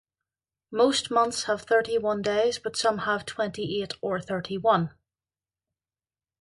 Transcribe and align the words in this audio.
Most 0.71 1.11
months 1.11 1.43
have 1.43 1.61
thirty-one 1.61 2.23
days, 2.23 2.57
but 2.57 2.75
some 2.75 2.97
have 2.97 3.23
twenty-eight 3.23 3.93
or 4.01 4.19
thirty-one. 4.19 4.95